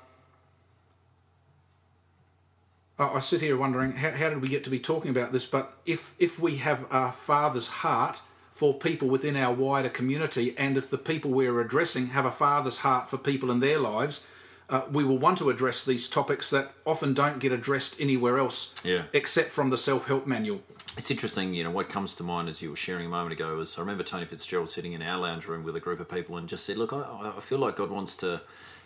I 2.98 3.04
I 3.04 3.18
sit 3.18 3.40
here 3.40 3.56
wondering 3.56 3.92
how, 3.92 4.12
how 4.12 4.30
did 4.30 4.40
we 4.40 4.48
get 4.48 4.64
to 4.64 4.70
be 4.70 4.78
talking 4.78 5.10
about 5.10 5.32
this? 5.32 5.46
But 5.46 5.76
if 5.84 6.14
if 6.18 6.38
we 6.38 6.56
have 6.56 6.86
a 6.90 7.12
father's 7.12 7.66
heart 7.66 8.22
for 8.50 8.72
people 8.72 9.08
within 9.08 9.36
our 9.36 9.52
wider 9.52 9.90
community, 9.90 10.54
and 10.56 10.78
if 10.78 10.88
the 10.88 10.98
people 10.98 11.30
we're 11.30 11.60
addressing 11.60 12.08
have 12.08 12.24
a 12.24 12.30
father's 12.30 12.78
heart 12.78 13.10
for 13.10 13.18
people 13.18 13.50
in 13.50 13.60
their 13.60 13.78
lives. 13.78 14.24
Uh, 14.68 14.82
we 14.90 15.04
will 15.04 15.18
want 15.18 15.38
to 15.38 15.48
address 15.48 15.84
these 15.84 16.08
topics 16.08 16.50
that 16.50 16.72
often 16.84 17.14
don't 17.14 17.38
get 17.38 17.52
addressed 17.52 18.00
anywhere 18.00 18.36
else 18.38 18.74
Yeah. 18.82 19.04
except 19.12 19.50
from 19.50 19.70
the 19.70 19.76
self 19.76 20.08
help 20.08 20.26
manual. 20.26 20.62
It's 20.98 21.10
interesting, 21.10 21.54
you 21.54 21.62
know, 21.62 21.70
what 21.70 21.88
comes 21.88 22.14
to 22.16 22.24
mind 22.24 22.48
as 22.48 22.60
you 22.62 22.70
were 22.70 22.76
sharing 22.76 23.06
a 23.06 23.08
moment 23.08 23.32
ago 23.32 23.54
was 23.56 23.76
I 23.78 23.80
remember 23.80 24.02
Tony 24.02 24.24
Fitzgerald 24.26 24.70
sitting 24.70 24.92
in 24.92 25.02
our 25.02 25.18
lounge 25.20 25.46
room 25.46 25.62
with 25.62 25.76
a 25.76 25.80
group 25.80 26.00
of 26.00 26.08
people 26.08 26.36
and 26.36 26.48
just 26.48 26.64
said, 26.64 26.78
"Look, 26.78 26.92
I, 26.92 27.32
I 27.36 27.40
feel 27.40 27.58
like 27.58 27.76
God 27.76 27.90
wants 27.90 28.16
to 28.16 28.40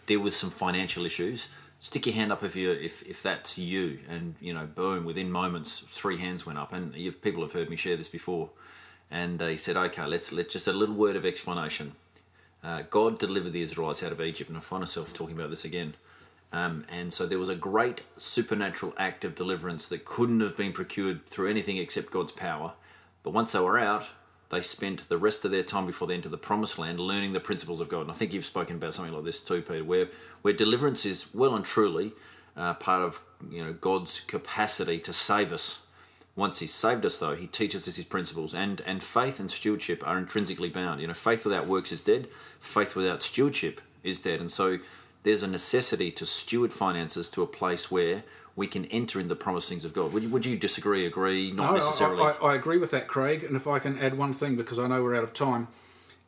deal 0.06 0.20
with 0.20 0.34
some 0.34 0.50
financial 0.50 1.06
issues. 1.06 1.48
Stick 1.80 2.04
your 2.04 2.14
hand 2.14 2.30
up 2.32 2.42
if 2.42 2.54
you 2.56 2.70
if 2.72 3.02
if 3.04 3.22
that's 3.22 3.56
you." 3.56 4.00
And 4.08 4.34
you 4.40 4.52
know, 4.52 4.66
boom, 4.66 5.04
within 5.04 5.30
moments, 5.30 5.84
three 5.90 6.18
hands 6.18 6.44
went 6.44 6.58
up, 6.58 6.72
and 6.74 6.94
you've, 6.94 7.22
people 7.22 7.42
have 7.42 7.52
heard 7.52 7.70
me 7.70 7.76
share 7.76 7.96
this 7.96 8.08
before. 8.08 8.50
And 9.10 9.38
they 9.38 9.56
said, 9.56 9.76
"Okay, 9.78 10.04
let's 10.04 10.30
let 10.30 10.50
just 10.50 10.66
a 10.66 10.72
little 10.74 10.94
word 10.96 11.16
of 11.16 11.24
explanation." 11.24 11.92
Uh, 12.62 12.82
God 12.88 13.18
delivered 13.18 13.52
the 13.52 13.62
Israelites 13.62 14.02
out 14.02 14.12
of 14.12 14.20
Egypt, 14.20 14.50
and 14.50 14.58
I 14.58 14.60
find 14.60 14.82
myself 14.82 15.12
talking 15.12 15.36
about 15.36 15.50
this 15.50 15.64
again. 15.64 15.94
Um, 16.52 16.84
and 16.88 17.12
so 17.12 17.26
there 17.26 17.38
was 17.38 17.48
a 17.48 17.54
great 17.54 18.04
supernatural 18.16 18.92
act 18.98 19.24
of 19.24 19.34
deliverance 19.34 19.86
that 19.88 20.04
couldn't 20.04 20.40
have 20.40 20.56
been 20.56 20.72
procured 20.72 21.26
through 21.26 21.48
anything 21.48 21.76
except 21.76 22.10
God's 22.10 22.32
power. 22.32 22.72
But 23.22 23.32
once 23.32 23.52
they 23.52 23.60
were 23.60 23.78
out, 23.78 24.08
they 24.50 24.60
spent 24.62 25.08
the 25.08 25.16
rest 25.18 25.44
of 25.44 25.52
their 25.52 25.62
time 25.62 25.86
before 25.86 26.08
they 26.08 26.14
entered 26.14 26.32
the 26.32 26.38
promised 26.38 26.78
land 26.78 26.98
learning 26.98 27.32
the 27.32 27.40
principles 27.40 27.80
of 27.80 27.88
God. 27.88 28.02
And 28.02 28.10
I 28.10 28.14
think 28.14 28.32
you've 28.32 28.44
spoken 28.44 28.76
about 28.76 28.94
something 28.94 29.14
like 29.14 29.24
this 29.24 29.40
too, 29.40 29.62
Peter, 29.62 29.84
where, 29.84 30.08
where 30.42 30.52
deliverance 30.52 31.06
is 31.06 31.32
well 31.32 31.54
and 31.54 31.64
truly 31.64 32.12
uh, 32.56 32.74
part 32.74 33.02
of 33.02 33.20
you 33.48 33.64
know 33.64 33.72
God's 33.72 34.20
capacity 34.20 34.98
to 35.00 35.12
save 35.12 35.52
us. 35.52 35.80
Once 36.40 36.58
He's 36.60 36.72
saved 36.74 37.04
us, 37.04 37.18
though, 37.18 37.36
He 37.36 37.46
teaches 37.46 37.86
us 37.86 37.96
His 37.96 38.06
principles, 38.06 38.54
and 38.54 38.80
and 38.86 39.02
faith 39.04 39.38
and 39.38 39.50
stewardship 39.50 40.02
are 40.06 40.18
intrinsically 40.18 40.70
bound. 40.70 41.00
You 41.00 41.06
know, 41.08 41.14
faith 41.14 41.44
without 41.44 41.66
works 41.66 41.92
is 41.92 42.00
dead. 42.00 42.28
Faith 42.60 42.96
without 42.96 43.22
stewardship 43.22 43.80
is 44.02 44.18
dead, 44.18 44.40
and 44.40 44.50
so 44.50 44.78
there's 45.22 45.42
a 45.42 45.46
necessity 45.46 46.10
to 46.12 46.24
steward 46.24 46.72
finances 46.72 47.28
to 47.30 47.42
a 47.42 47.46
place 47.46 47.90
where 47.90 48.22
we 48.56 48.66
can 48.66 48.86
enter 48.86 49.20
in 49.20 49.28
the 49.28 49.36
promised 49.36 49.68
things 49.68 49.84
of 49.84 49.92
God. 49.92 50.12
Would 50.14 50.22
you, 50.22 50.28
would 50.30 50.46
you 50.46 50.56
disagree? 50.56 51.04
Agree? 51.06 51.52
Not 51.52 51.70
No, 51.72 51.76
necessarily. 51.76 52.22
I, 52.22 52.30
I, 52.32 52.52
I 52.52 52.54
agree 52.54 52.78
with 52.78 52.90
that, 52.92 53.06
Craig. 53.06 53.44
And 53.44 53.54
if 53.54 53.66
I 53.66 53.78
can 53.78 53.98
add 53.98 54.16
one 54.16 54.32
thing, 54.32 54.56
because 54.56 54.78
I 54.78 54.86
know 54.86 55.02
we're 55.02 55.14
out 55.14 55.22
of 55.22 55.32
time, 55.34 55.68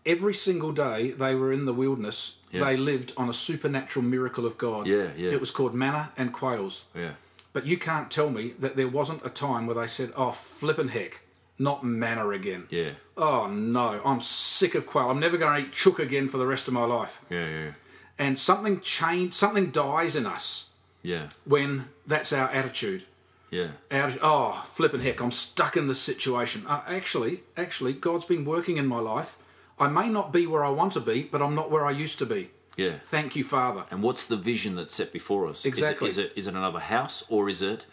every 0.04 0.34
single 0.34 0.72
day 0.72 1.10
they 1.10 1.34
were 1.34 1.52
in 1.52 1.64
the 1.64 1.72
wilderness, 1.72 2.36
Yeah. 2.50 2.64
they 2.64 2.76
lived 2.76 3.12
on 3.16 3.28
a 3.30 3.34
supernatural 3.34 4.04
miracle 4.04 4.44
of 4.46 4.56
God. 4.58 4.86
Yeah, 4.86 5.08
yeah. 5.16 5.30
It 5.30 5.40
was 5.40 5.50
called 5.50 5.74
manna 5.74 6.12
and 6.18 6.32
quails. 6.32 6.84
yeah, 6.94 7.12
But 7.52 7.66
you 7.66 7.76
can't 7.76 8.10
tell 8.10 8.30
me 8.30 8.54
that 8.58 8.76
there 8.76 8.88
wasn't 8.88 9.26
a 9.26 9.30
time 9.30 9.66
where 9.66 9.76
they 9.76 9.86
said, 9.86 10.12
"Oh, 10.16 10.30
flippin' 10.30 10.88
heck, 10.88 11.20
not 11.58 11.84
manna 11.84 12.28
again. 12.30 12.66
Yeah. 12.70 12.92
Oh 13.16 13.46
no, 13.46 14.00
I'm 14.04 14.20
sick 14.20 14.74
of 14.74 14.86
quail. 14.86 15.10
I'm 15.10 15.20
never 15.20 15.36
going 15.36 15.62
to 15.62 15.68
eat 15.68 15.72
chook 15.72 15.98
again 15.98 16.28
for 16.28 16.38
the 16.38 16.46
rest 16.46 16.66
of 16.68 16.74
my 16.74 16.84
life. 16.84 17.24
Yeah, 17.30 17.48
yeah, 17.48 17.70
And 18.18 18.38
something 18.38 18.80
change, 18.80 19.34
something 19.34 19.70
dies 19.70 20.16
in 20.16 20.26
us 20.26 20.68
yeah, 21.02 21.28
when 21.44 21.88
that's 22.06 22.32
our 22.32 22.48
attitude. 22.50 23.04
yeah, 23.50 23.68
Out, 23.90 24.18
oh, 24.22 24.62
flippin' 24.66 25.00
heck, 25.00 25.20
I'm 25.20 25.30
stuck 25.30 25.76
in 25.76 25.88
this 25.88 26.00
situation. 26.00 26.64
Uh, 26.66 26.80
actually, 26.86 27.40
actually, 27.56 27.92
God's 27.92 28.24
been 28.24 28.44
working 28.44 28.76
in 28.78 28.86
my 28.86 28.98
life. 29.00 29.36
I 29.78 29.88
may 29.88 30.08
not 30.08 30.32
be 30.32 30.46
where 30.46 30.64
I 30.64 30.70
want 30.70 30.92
to 30.94 31.00
be, 31.00 31.24
but 31.24 31.42
I'm 31.42 31.54
not 31.54 31.70
where 31.70 31.84
I 31.84 31.90
used 31.90 32.18
to 32.20 32.26
be. 32.26 32.50
Yeah. 32.76 32.94
Thank 33.00 33.36
you, 33.36 33.44
Father. 33.44 33.84
And 33.90 34.02
what's 34.02 34.24
the 34.24 34.36
vision 34.36 34.76
that's 34.76 34.94
set 34.94 35.12
before 35.12 35.46
us? 35.48 35.60
Is 35.60 35.64
it- 35.66 35.68
Exactly. 35.68 36.08
Is 36.08 36.18
it, 36.18 36.32
is 36.36 36.46
it 36.46 36.54
another 36.54 36.80
house 36.80 37.24
or 37.28 37.48
is 37.48 37.62
it 37.62 37.84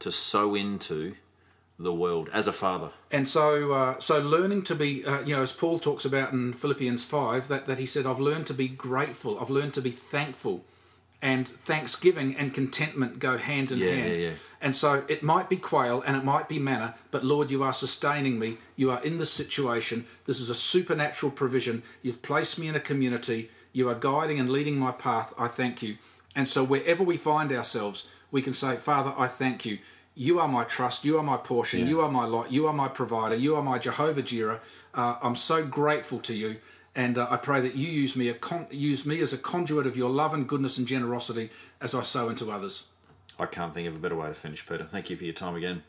to 0.00 0.10
sow 0.12 0.54
into 0.54 1.14
the 1.78 1.92
world 1.92 2.30
as 2.32 2.46
a 2.46 2.52
father? 2.52 2.90
And 3.10 3.28
so, 3.28 3.72
uh, 3.72 3.98
so 3.98 4.18
learning 4.20 4.62
to 4.64 4.74
be, 4.74 5.04
uh, 5.04 5.20
you 5.20 5.34
know, 5.36 5.42
as 5.42 5.52
Paul 5.52 5.78
talks 5.78 6.04
about 6.04 6.32
in 6.32 6.52
Philippians 6.52 7.04
five, 7.04 7.48
that, 7.48 7.66
that 7.66 7.78
he 7.78 7.86
said, 7.86 8.06
"I've 8.06 8.20
learned 8.20 8.46
to 8.48 8.54
be 8.54 8.68
grateful. 8.68 9.38
I've 9.40 9.50
learned 9.50 9.74
to 9.74 9.80
be 9.82 9.90
thankful." 9.90 10.64
And 11.22 11.48
thanksgiving 11.48 12.36
and 12.36 12.52
contentment 12.52 13.18
go 13.18 13.38
hand 13.38 13.72
in 13.72 13.78
Yeah, 13.78 13.90
hand. 13.92 14.10
yeah, 14.12 14.16
yeah. 14.28 14.30
And 14.60 14.76
so 14.76 15.04
it 15.08 15.22
might 15.22 15.48
be 15.48 15.56
quail 15.56 16.02
and 16.06 16.16
it 16.18 16.24
might 16.24 16.50
be 16.50 16.58
manna, 16.58 16.96
but 17.10 17.24
Lord, 17.24 17.50
you 17.50 17.62
are 17.62 17.72
sustaining 17.72 18.38
me. 18.38 18.58
You 18.76 18.90
are 18.90 19.02
in 19.02 19.16
this 19.16 19.32
situation. 19.32 20.04
This 20.26 20.38
is 20.38 20.50
a 20.50 20.54
supernatural 20.54 21.32
provision. 21.32 21.82
You've 22.02 22.20
placed 22.20 22.58
me 22.58 22.68
in 22.68 22.74
a 22.74 22.80
community. 22.80 23.50
You 23.74 23.90
are 23.90 23.94
guiding 23.94 24.38
and 24.38 24.48
leading 24.48 24.78
my 24.78 24.92
path. 24.92 25.34
I 25.36 25.48
thank 25.48 25.82
you. 25.82 25.98
And 26.34 26.48
so 26.48 26.64
wherever 26.64 27.02
we 27.02 27.16
find 27.16 27.52
ourselves, 27.52 28.06
we 28.30 28.40
can 28.40 28.54
say, 28.54 28.76
Father, 28.76 29.12
I 29.18 29.26
thank 29.26 29.66
you. 29.66 29.78
You 30.14 30.38
are 30.38 30.46
my 30.46 30.62
trust. 30.62 31.04
You 31.04 31.18
are 31.18 31.24
my 31.24 31.36
portion. 31.36 31.80
Yeah. 31.80 31.86
You 31.86 32.00
are 32.00 32.10
my 32.10 32.24
lot. 32.24 32.52
You 32.52 32.68
are 32.68 32.72
my 32.72 32.86
provider. 32.86 33.34
You 33.34 33.56
are 33.56 33.62
my 33.62 33.80
Jehovah 33.80 34.22
Jireh. 34.22 34.60
Uh, 34.94 35.16
I'm 35.20 35.34
so 35.34 35.64
grateful 35.66 36.20
to 36.20 36.34
you. 36.34 36.56
And 36.94 37.18
uh, 37.18 37.26
I 37.28 37.36
pray 37.36 37.60
that 37.62 37.74
you 37.74 37.88
use 37.88 38.14
me, 38.14 38.28
a 38.28 38.34
con- 38.34 38.68
use 38.70 39.04
me 39.04 39.20
as 39.20 39.32
a 39.32 39.38
conduit 39.38 39.88
of 39.88 39.96
your 39.96 40.10
love 40.10 40.32
and 40.32 40.48
goodness 40.48 40.78
and 40.78 40.86
generosity 40.86 41.50
as 41.80 41.96
I 41.96 42.02
sow 42.02 42.28
into 42.28 42.52
others. 42.52 42.84
I 43.40 43.46
can't 43.46 43.74
think 43.74 43.88
of 43.88 43.96
a 43.96 43.98
better 43.98 44.14
way 44.14 44.28
to 44.28 44.34
finish, 44.34 44.64
Peter. 44.64 44.84
Thank 44.84 45.10
you 45.10 45.16
for 45.16 45.24
your 45.24 45.34
time 45.34 45.56
again. 45.56 45.82